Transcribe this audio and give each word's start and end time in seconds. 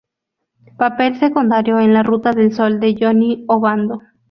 Papel 0.79 1.19
secundario 1.19 1.77
en 1.77 1.93
La 1.93 2.01
Ruta 2.01 2.31
del 2.31 2.53
Sol, 2.53 2.79
de 2.79 2.95
Jhonny 2.95 3.43
Obando. 3.47 3.99